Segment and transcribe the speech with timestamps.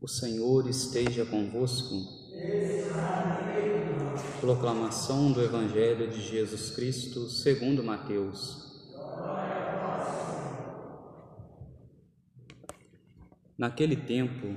[0.00, 1.96] O Senhor esteja convosco.
[4.40, 8.68] Proclamação do Evangelho de Jesus Cristo segundo Mateus.
[13.58, 14.56] Naquele tempo,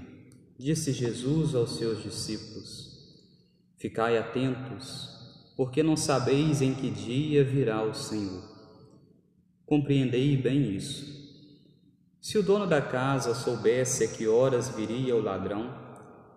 [0.60, 3.18] disse Jesus aos seus discípulos:
[3.80, 5.10] Ficai atentos,
[5.58, 8.44] porque não sabeis em que dia virá o Senhor.
[9.66, 11.31] Compreendei bem isso.
[12.22, 15.74] Se o dono da casa soubesse a que horas viria o ladrão,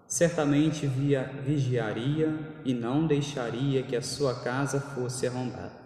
[0.06, 5.78] certamente via, vigiaria e não deixaria que a sua casa fosse arrombada.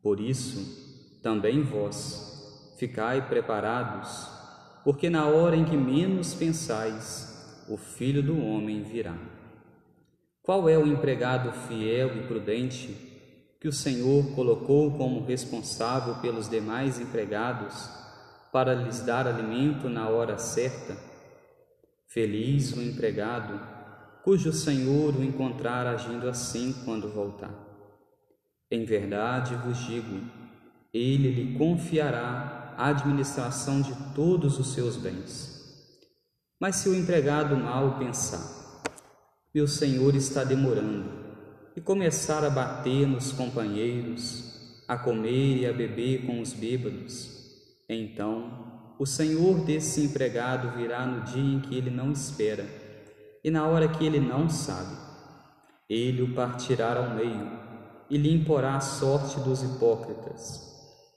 [0.00, 4.28] Por isso, também vós, ficai preparados,
[4.84, 9.16] porque na hora em que menos pensais, o Filho do Homem virá.
[10.44, 12.96] Qual é o empregado fiel e prudente
[13.60, 18.01] que o Senhor colocou como responsável pelos demais empregados?
[18.52, 20.94] Para lhes dar alimento na hora certa.
[22.06, 23.58] Feliz o empregado,
[24.22, 27.54] cujo senhor o encontrar agindo assim quando voltar.
[28.70, 30.20] Em verdade vos digo,
[30.92, 35.50] ele lhe confiará a administração de todos os seus bens.
[36.60, 38.82] Mas se o empregado mal pensar,
[39.54, 41.10] meu senhor está demorando,
[41.74, 47.41] e começar a bater nos companheiros, a comer e a beber com os bêbados,
[47.94, 52.66] então, o senhor desse empregado virá no dia em que ele não espera
[53.42, 54.96] e na hora que ele não sabe.
[55.88, 57.50] Ele o partirá ao meio
[58.08, 60.70] e lhe imporá a sorte dos hipócritas.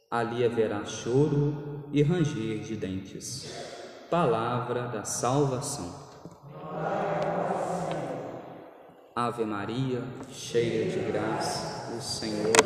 [0.10, 3.54] Ali haverá choro e ranger de dentes.
[4.10, 6.06] Palavra da salvação.
[9.16, 12.65] Ave Maria, cheia de graça, o Senhor.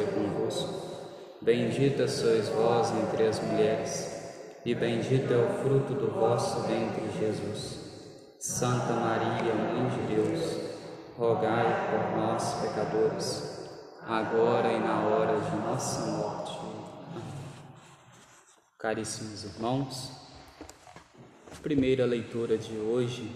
[1.49, 4.21] Bendita sois vós entre as mulheres,
[4.63, 7.79] e bendito é o fruto do vosso ventre, Jesus.
[8.39, 10.57] Santa Maria, Mãe de Deus,
[11.17, 13.67] rogai por nós, pecadores,
[14.05, 16.59] agora e na hora de nossa morte.
[18.77, 20.11] Caríssimos irmãos,
[21.63, 23.27] primeira leitura de hoje,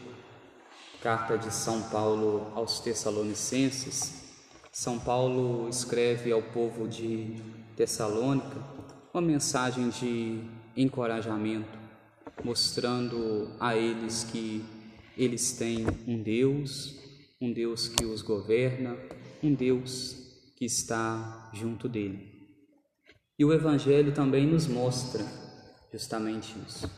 [1.02, 4.22] carta de São Paulo aos Tessalonicenses.
[4.72, 10.42] São Paulo escreve ao povo de Tessalônica uma mensagem de
[10.76, 11.78] encorajamento,
[12.44, 14.66] mostrando a eles que
[15.16, 16.96] eles têm um Deus,
[17.40, 18.98] um Deus que os governa,
[19.44, 20.16] um Deus
[20.56, 22.34] que está junto dele.
[23.38, 25.24] E o Evangelho também nos mostra
[25.92, 26.90] justamente isso.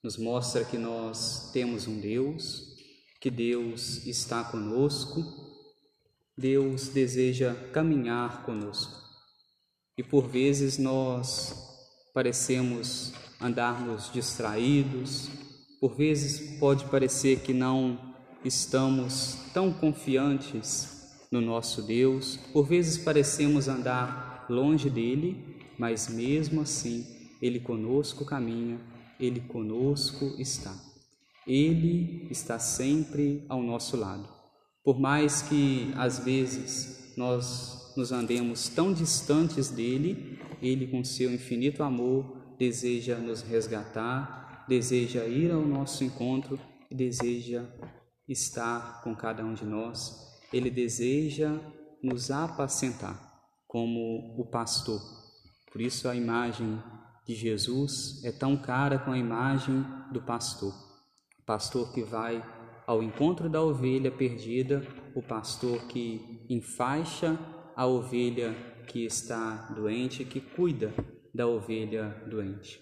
[0.00, 2.76] Nos mostra que nós temos um Deus,
[3.20, 5.24] que Deus está conosco,
[6.38, 9.03] Deus deseja caminhar conosco.
[9.96, 11.54] E por vezes nós
[12.12, 15.28] parecemos andarmos distraídos,
[15.80, 17.98] por vezes pode parecer que não
[18.44, 20.94] estamos tão confiantes
[21.30, 27.06] no nosso Deus, por vezes parecemos andar longe dele, mas mesmo assim
[27.40, 28.80] ele conosco caminha,
[29.18, 30.74] ele conosco está.
[31.46, 34.28] Ele está sempre ao nosso lado.
[34.82, 41.82] Por mais que às vezes nós nos andemos tão distantes dele, ele, com seu infinito
[41.82, 46.58] amor, deseja nos resgatar, deseja ir ao nosso encontro
[46.90, 47.64] e deseja
[48.28, 50.12] estar com cada um de nós.
[50.52, 51.58] Ele deseja
[52.02, 53.32] nos apacentar
[53.66, 55.00] como o pastor.
[55.72, 56.80] Por isso a imagem
[57.26, 60.72] de Jesus é tão cara com a imagem do pastor.
[61.40, 62.42] O pastor que vai
[62.86, 67.38] ao encontro da ovelha perdida, o pastor que enfaixa
[67.76, 68.54] a ovelha
[68.86, 70.92] que está doente, que cuida
[71.34, 72.80] da ovelha doente.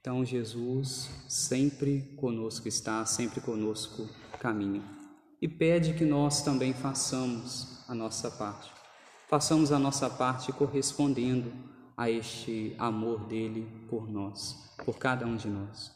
[0.00, 4.08] Então Jesus sempre conosco está, sempre conosco
[4.40, 4.82] caminha
[5.40, 8.70] e pede que nós também façamos a nossa parte.
[9.28, 11.52] Façamos a nossa parte correspondendo
[11.96, 15.92] a este amor dele por nós, por cada um de nós.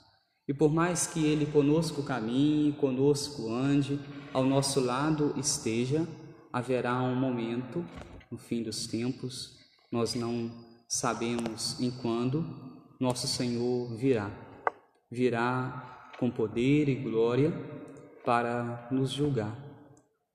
[0.48, 4.01] E por mais que ele conosco caminhe, conosco ande,
[4.33, 6.07] ao nosso lado esteja,
[6.53, 7.84] haverá um momento
[8.31, 9.57] no fim dos tempos,
[9.91, 10.51] nós não
[10.89, 12.45] sabemos em quando,
[12.98, 14.31] nosso Senhor virá.
[15.10, 17.53] Virá com poder e glória
[18.25, 19.57] para nos julgar.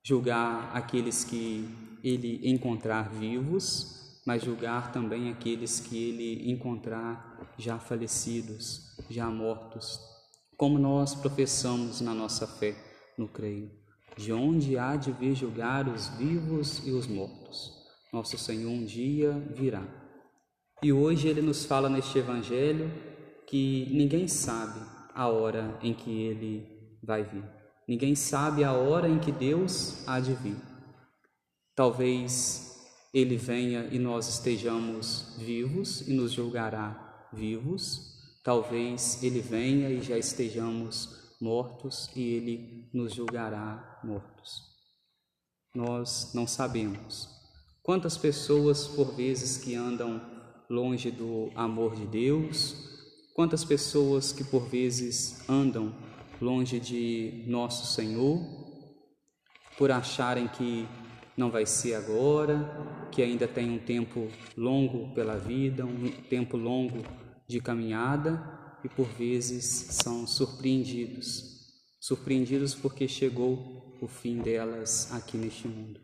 [0.04, 1.68] Julgar aqueles que
[2.02, 10.00] ele encontrar vivos, mas julgar também aqueles que ele encontrar já falecidos, já mortos,
[10.56, 12.74] como nós professamos na nossa fé
[13.18, 13.81] no creio
[14.16, 17.72] de onde há de vir julgar os vivos e os mortos.
[18.12, 19.82] Nosso Senhor um dia virá.
[20.82, 22.90] E hoje ele nos fala neste Evangelho
[23.46, 24.80] que ninguém sabe
[25.14, 27.44] a hora em que ele vai vir.
[27.86, 30.56] Ninguém sabe a hora em que Deus há de vir.
[31.74, 32.72] Talvez
[33.14, 38.12] ele venha e nós estejamos vivos e nos julgará vivos.
[38.42, 44.62] Talvez ele venha e já estejamos mortos e ele nos julgará mortos.
[45.74, 47.28] Nós não sabemos.
[47.82, 50.22] Quantas pessoas, por vezes, que andam
[50.70, 52.76] longe do amor de Deus,
[53.34, 55.92] quantas pessoas que por vezes andam
[56.40, 58.38] longe de nosso Senhor,
[59.76, 60.86] por acharem que
[61.36, 67.02] não vai ser agora, que ainda tem um tempo longo pela vida, um tempo longo
[67.48, 71.52] de caminhada e por vezes são surpreendidos
[72.02, 76.00] surpreendidos porque chegou o fim delas aqui neste mundo.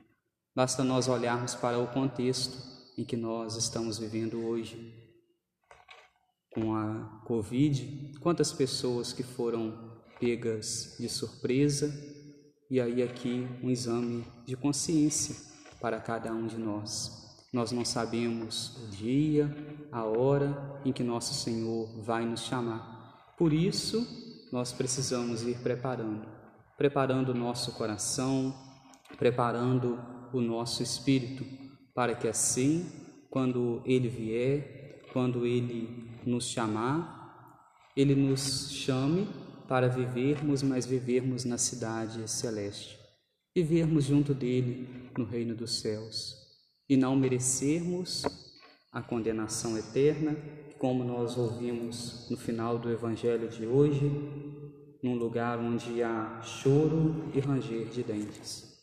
[0.54, 2.56] Basta nós olharmos para o contexto
[2.96, 4.94] em que nós estamos vivendo hoje.
[6.52, 11.92] Com a Covid, quantas pessoas que foram pegas de surpresa,
[12.70, 15.34] e aí aqui um exame de consciência
[15.81, 17.27] para cada um de nós.
[17.52, 19.54] Nós não sabemos o dia,
[19.90, 23.34] a hora em que nosso Senhor vai nos chamar.
[23.38, 24.06] Por isso,
[24.52, 26.28] nós precisamos ir preparando,
[26.76, 28.54] preparando o nosso coração,
[29.16, 29.98] preparando
[30.30, 31.42] o nosso espírito,
[31.94, 32.86] para que assim,
[33.30, 37.64] quando Ele vier, quando Ele nos chamar,
[37.96, 39.26] Ele nos chame
[39.66, 42.98] para vivermos, mas vivermos na cidade celeste,
[43.56, 46.38] vivermos junto dele no reino dos céus
[46.88, 48.25] e não merecermos
[48.93, 50.37] a condenação eterna,
[50.79, 54.11] como nós ouvimos no final do evangelho de hoje,
[55.02, 58.79] num lugar onde há choro e ranger de dentes.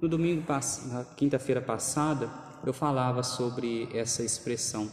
[0.00, 0.44] No domingo,
[0.88, 2.30] na quinta-feira passada,
[2.64, 4.90] eu falava sobre essa expressão,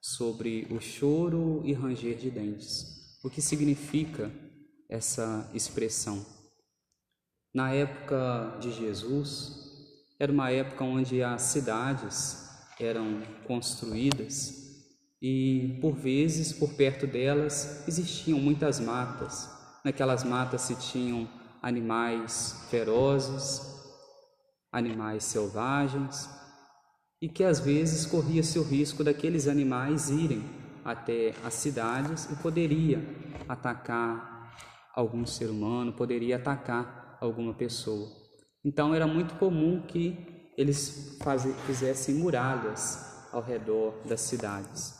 [0.00, 3.18] sobre o choro e ranger de dentes.
[3.22, 4.30] O que significa
[4.88, 6.24] essa expressão.
[7.54, 9.69] Na época de Jesus,
[10.20, 12.46] era uma época onde as cidades
[12.78, 14.52] eram construídas
[15.20, 19.48] e, por vezes, por perto delas existiam muitas matas.
[19.82, 21.26] Naquelas matas se tinham
[21.62, 23.62] animais ferozes,
[24.70, 26.28] animais selvagens,
[27.22, 30.44] e que às vezes corria-se o risco daqueles animais irem
[30.84, 33.02] até as cidades e poderia
[33.48, 34.52] atacar
[34.94, 38.19] algum ser humano, poderia atacar alguma pessoa.
[38.64, 41.18] Então era muito comum que eles
[41.66, 44.94] fizessem muralhas ao redor das cidades.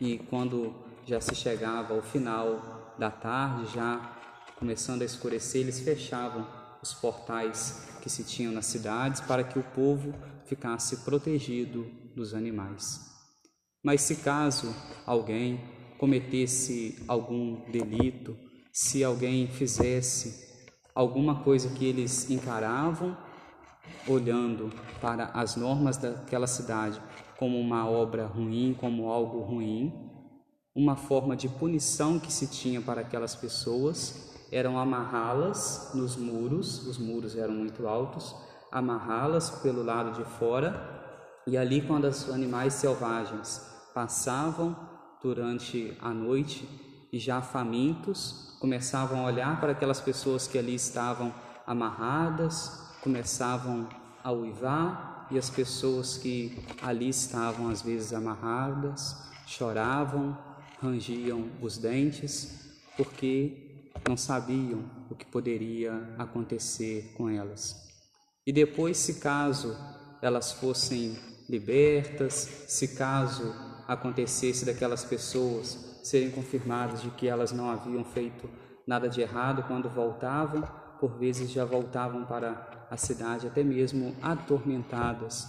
[0.00, 0.74] E quando
[1.04, 4.16] já se chegava ao final da tarde, já
[4.58, 6.46] começando a escurecer, eles fechavam
[6.82, 11.84] os portais que se tinham nas cidades para que o povo ficasse protegido
[12.14, 13.00] dos animais.
[13.82, 14.74] Mas se caso
[15.04, 15.60] alguém
[15.98, 18.36] cometesse algum delito,
[18.72, 20.46] se alguém fizesse
[20.96, 23.14] alguma coisa que eles encaravam,
[24.08, 27.00] olhando para as normas daquela cidade
[27.38, 29.92] como uma obra ruim, como algo ruim,
[30.74, 36.96] uma forma de punição que se tinha para aquelas pessoas eram amarrá-las nos muros, os
[36.96, 38.34] muros eram muito altos,
[38.72, 40.96] amarrá-las pelo lado de fora
[41.46, 43.60] e ali quando os animais selvagens
[43.92, 44.74] passavam
[45.22, 46.85] durante a noite
[47.16, 51.32] e já famintos, começavam a olhar para aquelas pessoas que ali estavam
[51.66, 53.88] amarradas, começavam
[54.22, 60.36] a uivar e as pessoas que ali estavam às vezes amarradas choravam,
[60.78, 67.76] rangiam os dentes, porque não sabiam o que poderia acontecer com elas.
[68.46, 69.74] E depois, se caso
[70.20, 71.16] elas fossem
[71.48, 73.54] libertas, se caso
[73.88, 78.48] acontecesse daquelas pessoas serem confirmadas de que elas não haviam feito
[78.86, 80.62] nada de errado quando voltavam,
[81.00, 85.48] por vezes já voltavam para a cidade até mesmo atormentadas.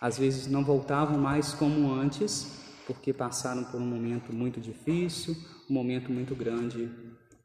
[0.00, 2.46] Às vezes não voltavam mais como antes,
[2.86, 5.36] porque passaram por um momento muito difícil,
[5.68, 6.90] um momento muito grande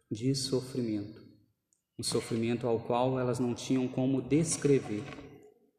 [0.10, 1.22] de sofrimento.
[2.00, 5.03] Um sofrimento ao qual elas não tinham como descrever.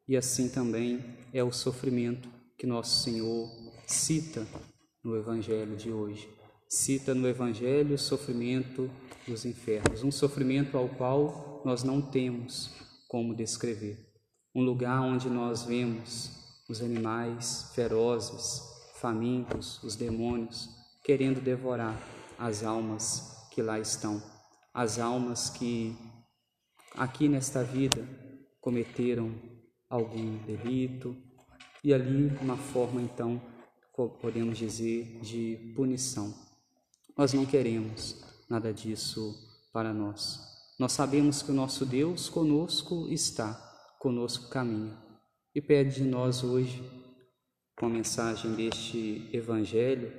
[0.07, 3.49] E assim também é o sofrimento que nosso Senhor
[3.87, 4.45] cita
[5.03, 8.89] no Evangelho de hoje cita no Evangelho o sofrimento
[9.27, 12.71] dos infernos, um sofrimento ao qual nós não temos
[13.07, 13.97] como descrever.
[14.53, 16.31] Um lugar onde nós vemos
[16.69, 18.61] os animais ferozes,
[18.95, 20.69] famintos, os demônios,
[21.03, 21.95] querendo devorar
[22.37, 24.21] as almas que lá estão,
[24.73, 25.95] as almas que
[26.95, 28.07] aqui nesta vida
[28.59, 29.33] cometeram
[29.89, 31.15] algum delito,
[31.83, 33.39] e ali uma forma então,
[34.19, 36.33] podemos dizer, de punição.
[37.17, 39.33] Nós não queremos nada disso
[39.71, 40.39] para nós.
[40.77, 43.53] Nós sabemos que o nosso Deus conosco está,
[43.99, 44.97] conosco caminha
[45.55, 46.83] e pede de nós hoje,
[47.77, 50.11] com a mensagem deste Evangelho,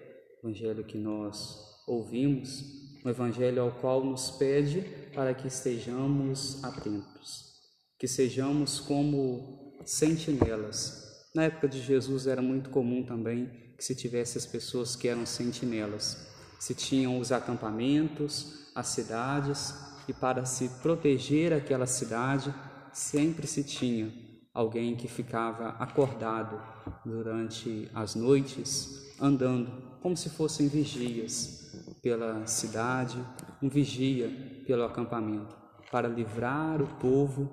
[0.43, 2.65] Evangelho que nós ouvimos,
[3.05, 4.81] um Evangelho ao qual nos pede
[5.15, 7.53] para que estejamos atentos,
[7.99, 11.05] que sejamos como sentinelas.
[11.35, 15.27] Na época de Jesus era muito comum também que se tivesse as pessoas que eram
[15.27, 19.75] sentinelas, se tinham os acampamentos, as cidades,
[20.09, 22.55] e para se proteger aquela cidade
[22.93, 24.13] sempre se tinha
[24.55, 26.61] alguém que ficava acordado
[27.05, 29.71] durante as noites, andando
[30.01, 33.19] como se fossem vigias pela cidade,
[33.61, 34.31] um vigia
[34.67, 35.55] pelo acampamento,
[35.91, 37.51] para livrar o povo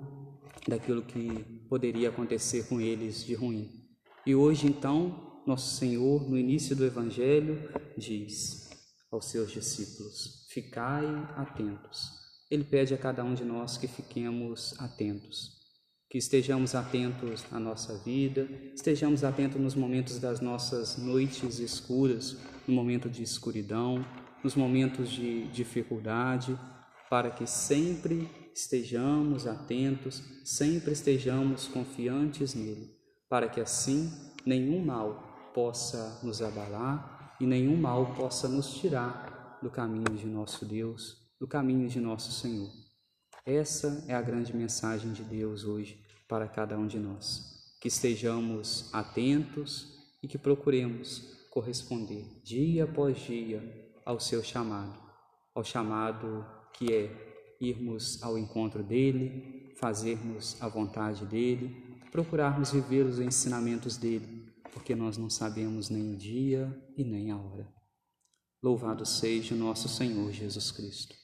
[0.66, 3.70] daquilo que poderia acontecer com eles de ruim.
[4.24, 7.68] E hoje, então, nosso Senhor, no início do Evangelho,
[7.98, 8.63] diz
[9.14, 11.06] aos seus discípulos: Ficai
[11.36, 12.10] atentos.
[12.50, 15.64] Ele pede a cada um de nós que fiquemos atentos
[16.14, 22.36] que estejamos atentos à nossa vida, estejamos atentos nos momentos das nossas noites escuras,
[22.68, 24.06] no momento de escuridão,
[24.40, 26.56] nos momentos de dificuldade,
[27.10, 32.96] para que sempre estejamos atentos, sempre estejamos confiantes nele,
[33.28, 34.08] para que assim
[34.46, 40.64] nenhum mal possa nos abalar e nenhum mal possa nos tirar do caminho de nosso
[40.64, 42.70] Deus, do caminho de nosso Senhor.
[43.44, 47.76] Essa é a grande mensagem de Deus hoje para cada um de nós.
[47.80, 53.62] Que estejamos atentos e que procuremos corresponder dia após dia
[54.04, 54.98] ao seu chamado,
[55.54, 61.76] ao chamado que é irmos ao encontro dele, fazermos a vontade dele,
[62.10, 64.33] procurarmos viver os ensinamentos dele,
[64.74, 67.72] porque nós não sabemos nem o dia e nem a hora.
[68.62, 71.23] Louvado seja o nosso Senhor Jesus Cristo.